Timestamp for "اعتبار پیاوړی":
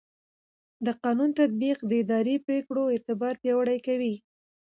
2.93-3.79